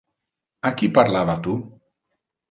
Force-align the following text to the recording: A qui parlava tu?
A 0.69 0.71
qui 0.79 0.89
parlava 0.95 1.35
tu? 1.49 1.53